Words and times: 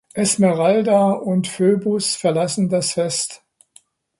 Esmeralda 0.15 1.11
und 1.11 1.45
Phoebus 1.47 2.15
verlassen 2.15 2.69
das 2.69 2.93
Fest. 2.93 3.43